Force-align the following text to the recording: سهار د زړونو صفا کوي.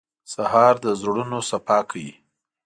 سهار 0.33 0.73
د 0.83 0.87
زړونو 1.01 1.37
صفا 1.49 1.79
کوي. 1.89 2.11